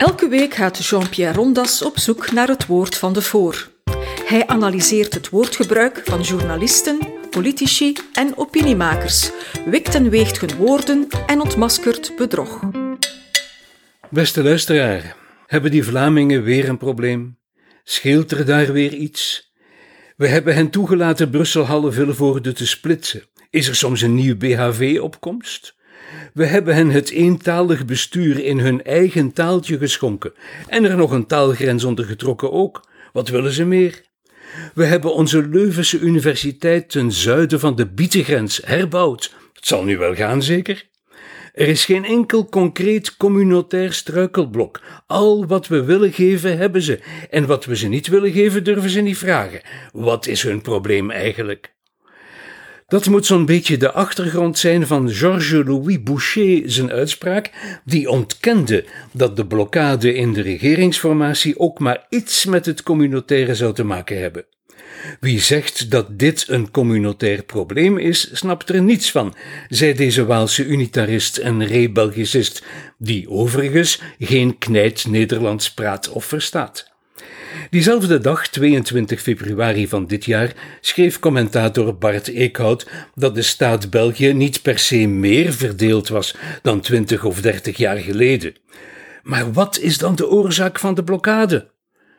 [0.00, 3.70] Elke week gaat Jean-Pierre Rondas op zoek naar het woord van de voor.
[4.24, 6.98] Hij analyseert het woordgebruik van journalisten,
[7.30, 9.30] politici en opiniemakers,
[9.64, 12.60] wikt en weegt hun woorden en ontmaskert bedrog.
[14.10, 15.16] Beste luisteraar,
[15.46, 17.38] hebben die Vlamingen weer een probleem?
[17.84, 19.52] Scheelt er daar weer iets?
[20.16, 23.22] We hebben hen toegelaten Brussel-Halle-Vilvoorde te splitsen.
[23.50, 25.78] Is er soms een nieuw BHV-opkomst?
[26.34, 30.32] We hebben hen het eentalig bestuur in hun eigen taaltje geschonken
[30.68, 32.88] en er nog een taalgrens onder getrokken ook.
[33.12, 34.02] Wat willen ze meer?
[34.74, 39.34] We hebben onze Leuvense universiteit ten zuiden van de Bietengrens herbouwd.
[39.52, 40.88] Het zal nu wel gaan, zeker?
[41.52, 44.80] Er is geen enkel concreet communautair struikelblok.
[45.06, 47.00] Al wat we willen geven, hebben ze.
[47.30, 49.60] En wat we ze niet willen geven, durven ze niet vragen.
[49.92, 51.74] Wat is hun probleem eigenlijk?
[52.90, 57.50] Dat moet zo'n beetje de achtergrond zijn van Georges-Louis Boucher zijn uitspraak,
[57.84, 63.74] die ontkende dat de blokkade in de regeringsformatie ook maar iets met het communautaire zou
[63.74, 64.44] te maken hebben.
[65.20, 69.34] Wie zegt dat dit een communautair probleem is, snapt er niets van,
[69.68, 72.62] zei deze Waalse unitarist en rebelgicist,
[72.98, 76.89] die overigens geen knijt Nederlands praat of verstaat.
[77.70, 84.32] Diezelfde dag, 22 februari van dit jaar, schreef commentator Bart Eekhout dat de staat België
[84.32, 88.54] niet per se meer verdeeld was dan 20 of 30 jaar geleden.
[89.22, 91.70] Maar wat is dan de oorzaak van de blokkade?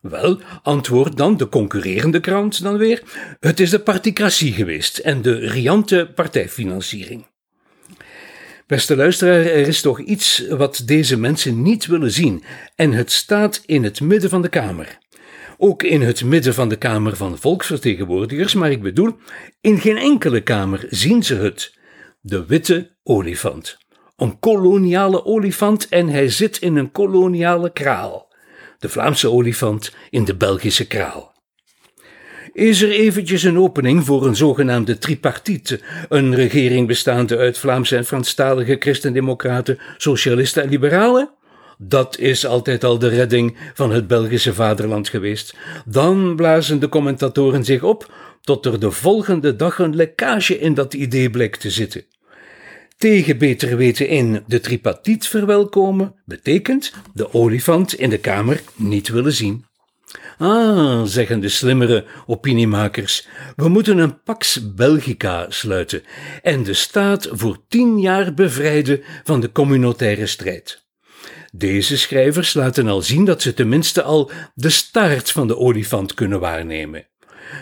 [0.00, 3.02] Wel, antwoordt dan de concurrerende krant dan weer:
[3.40, 7.26] het is de particratie geweest en de riante partijfinanciering.
[8.66, 12.44] Beste luisteraar, er is toch iets wat deze mensen niet willen zien,
[12.76, 14.98] en het staat in het midden van de Kamer.
[15.60, 19.16] Ook in het midden van de Kamer van Volksvertegenwoordigers, maar ik bedoel,
[19.60, 21.78] in geen enkele Kamer zien ze het.
[22.20, 23.78] De witte olifant.
[24.16, 28.32] Een koloniale olifant en hij zit in een koloniale kraal.
[28.78, 31.32] De Vlaamse olifant in de Belgische kraal.
[32.52, 38.04] Is er eventjes een opening voor een zogenaamde tripartite, een regering bestaande uit Vlaamse en
[38.04, 41.30] Franstalige christendemocraten, socialisten en liberalen?
[41.78, 45.54] Dat is altijd al de redding van het Belgische vaderland geweest.
[45.86, 50.94] Dan blazen de commentatoren zich op tot er de volgende dag een lekkage in dat
[50.94, 52.04] idee blijkt te zitten.
[52.96, 59.32] Tegen beter weten in de tripartiet verwelkomen betekent de olifant in de kamer niet willen
[59.32, 59.64] zien.
[60.38, 66.02] Ah, zeggen de slimmere opiniemakers, we moeten een Pax Belgica sluiten
[66.42, 70.86] en de staat voor tien jaar bevrijden van de communautaire strijd.
[71.52, 76.40] Deze schrijvers laten al zien dat ze tenminste al de staart van de olifant kunnen
[76.40, 77.06] waarnemen.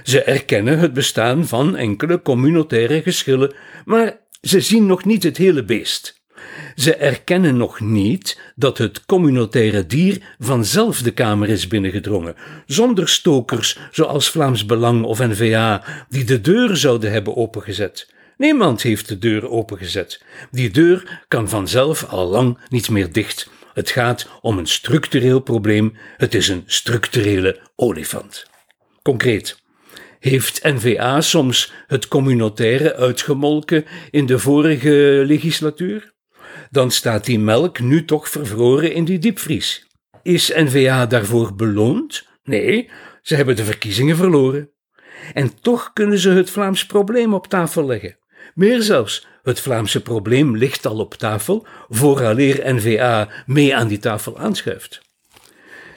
[0.02, 3.54] Ze erkennen het bestaan van enkele communautaire geschillen,
[3.84, 6.20] maar ze zien nog niet het hele beest.
[6.74, 12.34] Ze erkennen nog niet dat het communautaire dier vanzelf de Kamer is binnengedrongen,
[12.66, 18.14] zonder stokers zoals Vlaams Belang of N-VA, die de deur zouden hebben opengezet.
[18.36, 20.22] Niemand heeft de deur opengezet.
[20.50, 23.48] Die deur kan vanzelf al lang niet meer dicht.
[23.76, 25.96] Het gaat om een structureel probleem.
[26.16, 28.46] Het is een structurele olifant.
[29.02, 29.62] Concreet.
[30.18, 36.12] Heeft NVA soms het communautaire uitgemolken in de vorige legislatuur?
[36.70, 39.86] Dan staat die melk nu toch vervroren in die diepvries.
[40.22, 42.26] Is NVA daarvoor beloond?
[42.44, 42.90] Nee,
[43.22, 44.70] ze hebben de verkiezingen verloren.
[45.32, 48.18] En toch kunnen ze het Vlaams probleem op tafel leggen.
[48.54, 54.38] Meer zelfs, het Vlaamse probleem ligt al op tafel, vooraleer NVA mee aan die tafel
[54.38, 55.00] aanschuift.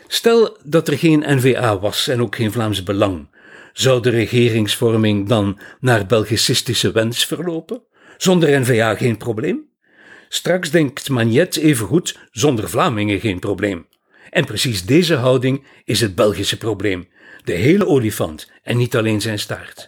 [0.07, 3.27] Stel dat er geen NVA was en ook geen Vlaams belang,
[3.73, 7.83] zou de regeringsvorming dan naar Belgicistische wens verlopen?
[8.17, 9.69] Zonder NVA geen probleem?
[10.29, 13.87] Straks denkt Magnet evengoed zonder Vlamingen geen probleem.
[14.29, 17.07] En precies deze houding is het Belgische probleem.
[17.43, 19.87] De hele olifant en niet alleen zijn staart.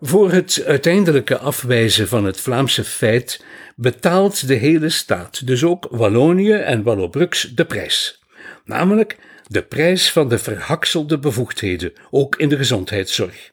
[0.00, 3.44] Voor het uiteindelijke afwijzen van het Vlaamse feit
[3.76, 8.22] betaalt de hele staat, dus ook Wallonië en Wallobrux, de prijs.
[8.64, 13.50] Namelijk de prijs van de verhakselde bevoegdheden, ook in de gezondheidszorg.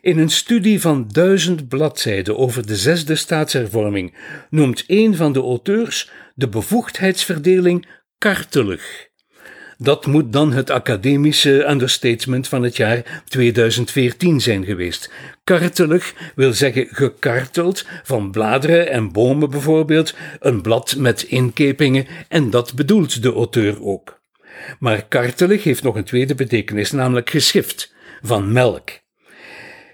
[0.00, 4.14] In een studie van duizend bladzijden over de zesde staatshervorming
[4.50, 7.86] noemt een van de auteurs de bevoegdheidsverdeling
[8.18, 9.07] kartelig.
[9.80, 15.10] Dat moet dan het academische understatement van het jaar 2014 zijn geweest.
[15.44, 22.74] Kartelig wil zeggen gekarteld, van bladeren en bomen bijvoorbeeld, een blad met inkepingen, en dat
[22.74, 24.20] bedoelt de auteur ook.
[24.78, 28.90] Maar kartelig heeft nog een tweede betekenis, namelijk geschift, van melk.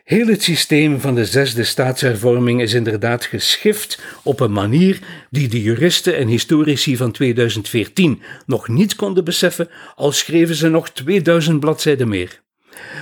[0.04, 4.98] Heel het systeem van de zesde staatshervorming is inderdaad geschift op een manier
[5.30, 10.90] die de juristen en historici van 2014 nog niet konden beseffen, al schreven ze nog
[10.90, 12.40] 2000 bladzijden meer.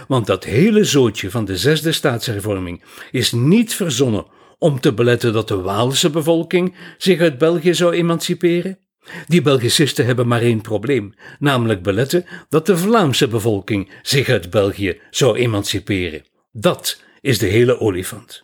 [0.08, 4.26] Want dat hele zootje van de zesde staatshervorming is niet verzonnen
[4.58, 8.78] om te beletten dat de Waalse bevolking zich uit België zou emanciperen.
[9.26, 15.00] Die Belgicisten hebben maar één probleem, namelijk beletten dat de Vlaamse bevolking zich uit België
[15.10, 16.30] zou emanciperen.
[16.52, 18.42] Dat is de hele olifant.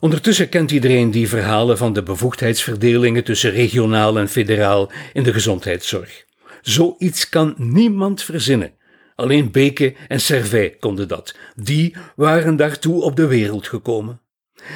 [0.00, 6.24] Ondertussen kent iedereen die verhalen van de bevoegdheidsverdelingen tussen regionaal en federaal in de gezondheidszorg.
[6.62, 8.74] Zoiets kan niemand verzinnen.
[9.14, 11.36] Alleen Beke en Servet konden dat.
[11.54, 14.20] Die waren daartoe op de wereld gekomen.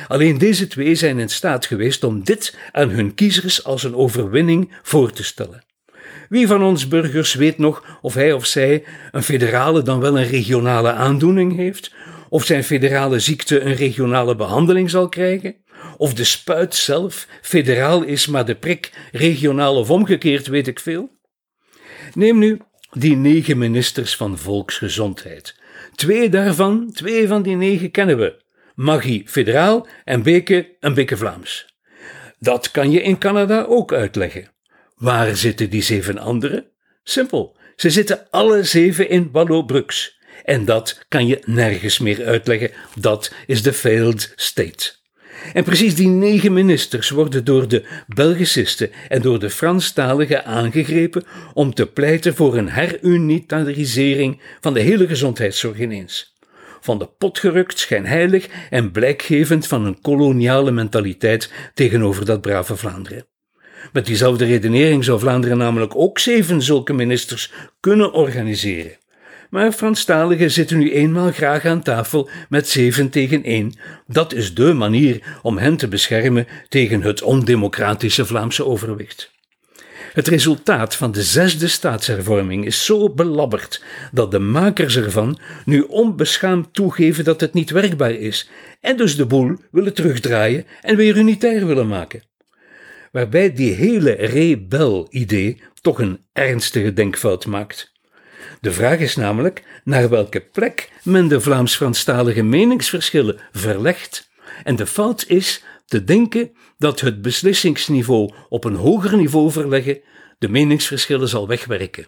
[0.09, 4.73] Alleen deze twee zijn in staat geweest om dit aan hun kiezers als een overwinning
[4.83, 5.65] voor te stellen.
[6.29, 10.29] Wie van ons burgers weet nog of hij of zij een federale dan wel een
[10.29, 11.95] regionale aandoening heeft?
[12.29, 15.55] Of zijn federale ziekte een regionale behandeling zal krijgen?
[15.97, 21.11] Of de spuit zelf federaal is, maar de prik regionaal of omgekeerd, weet ik veel?
[22.15, 22.59] Neem nu
[22.91, 25.57] die negen ministers van volksgezondheid.
[25.95, 28.43] Twee daarvan, twee van die negen kennen we.
[28.75, 31.77] Magie federaal en Beke een Beke Vlaams.
[32.39, 34.58] Dat kan je in Canada ook uitleggen.
[34.99, 36.67] Waar zitten die zeven anderen?
[37.03, 40.19] Simpel, ze zitten alle zeven in Wallobrux.
[40.45, 42.71] En dat kan je nergens meer uitleggen.
[42.95, 44.97] Dat is de failed state.
[45.53, 51.25] En precies die negen ministers worden door de Belgicisten en door de Franstaligen aangegrepen
[51.55, 56.37] om te pleiten voor een herunitarisering van de hele gezondheidszorg ineens.
[56.81, 63.27] Van de pot gerukt, schijnheilig en blijkgevend van een koloniale mentaliteit tegenover dat brave Vlaanderen.
[63.93, 68.97] Met diezelfde redenering zou Vlaanderen namelijk ook zeven zulke ministers kunnen organiseren.
[69.51, 73.75] Maar Franstaligen zitten nu eenmaal graag aan tafel met zeven tegen één.
[74.07, 79.31] Dat is dé manier om hen te beschermen tegen het ondemocratische Vlaamse overwicht.
[80.13, 86.75] Het resultaat van de zesde staatshervorming is zo belabberd dat de makers ervan nu onbeschaamd
[86.75, 88.51] toegeven dat het niet werkbaar is
[88.81, 92.23] en dus de boel willen terugdraaien en weer unitair willen maken
[93.19, 97.93] waarbij die hele rebel-idee toch een ernstige denkfout maakt.
[98.61, 104.31] De vraag is namelijk naar welke plek men de Vlaams-Franstalige meningsverschillen verlegt.
[104.65, 110.01] En de fout is te denken dat het beslissingsniveau op een hoger niveau verleggen
[110.39, 112.07] de meningsverschillen zal wegwerken.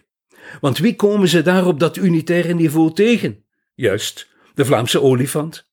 [0.61, 3.45] Want wie komen ze daar op dat unitaire niveau tegen?
[3.75, 5.70] Juist, de Vlaamse olifant.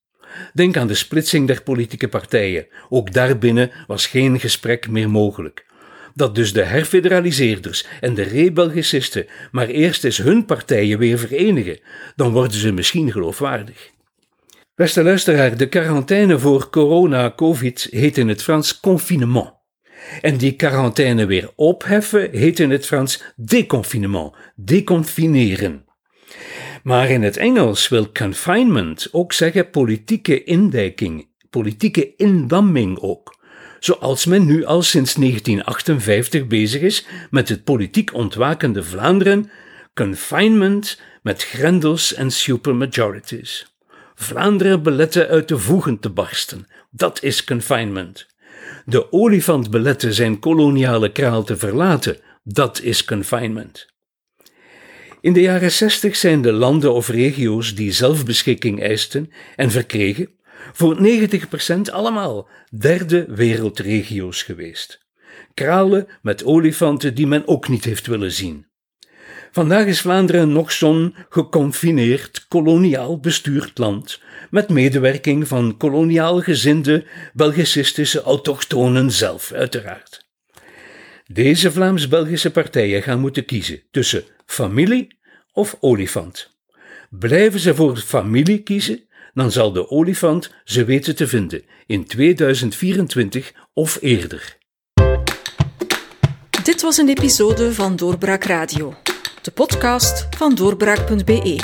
[0.53, 2.67] Denk aan de splitsing der politieke partijen.
[2.89, 5.65] Ook daarbinnen was geen gesprek meer mogelijk.
[6.13, 11.79] Dat dus de herfederaliseerders en de rebelgicisten maar eerst eens hun partijen weer verenigen,
[12.15, 13.89] dan worden ze misschien geloofwaardig.
[14.75, 19.53] Beste luisteraar, de quarantaine voor corona-covid heet in het Frans confinement.
[20.21, 25.88] En die quarantaine weer opheffen heet in het Frans déconfinement, déconfineren.
[26.83, 33.37] Maar in het Engels wil confinement ook zeggen politieke indijking, politieke indamming ook.
[33.79, 39.51] Zoals men nu al sinds 1958 bezig is met het politiek ontwakende Vlaanderen,
[39.93, 43.75] confinement met grendels en supermajorities.
[44.15, 48.27] Vlaanderen beletten uit de voegen te barsten, dat is confinement.
[48.85, 53.87] De olifant beletten zijn koloniale kraal te verlaten, dat is confinement.
[55.21, 60.29] In de jaren zestig zijn de landen of regio's die zelfbeschikking eisten en verkregen,
[60.73, 60.97] voor
[61.67, 65.05] 90% allemaal derde wereldregio's geweest.
[65.53, 68.67] Kralen met olifanten die men ook niet heeft willen zien.
[69.51, 78.21] Vandaag is Vlaanderen nog zo'n geconfineerd, koloniaal bestuurd land, met medewerking van koloniaal gezinde Belgicistische
[78.21, 80.28] autochtonen zelf, uiteraard.
[81.31, 85.17] Deze Vlaams-Belgische partijen gaan moeten kiezen tussen familie
[85.53, 86.57] of olifant.
[87.09, 93.53] Blijven ze voor familie kiezen, dan zal de olifant ze weten te vinden in 2024
[93.73, 94.57] of eerder.
[96.63, 98.93] Dit was een episode van Doorbraak Radio,
[99.41, 101.59] de podcast van doorbraak.be.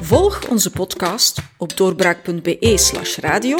[0.00, 3.58] Volg onze podcast op doorbraak.be/radio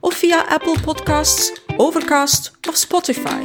[0.00, 3.44] of via Apple Podcasts, Overcast of Spotify.